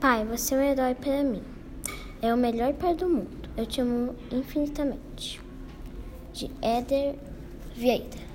[0.00, 1.42] Pai, você é um herói para mim.
[2.22, 3.50] É o melhor pai do mundo.
[3.54, 5.38] Eu te amo infinitamente.
[6.32, 7.16] De Éder
[7.76, 8.29] Vieira.